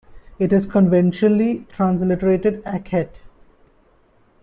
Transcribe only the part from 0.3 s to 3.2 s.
It is conventionally transliterated Akhet.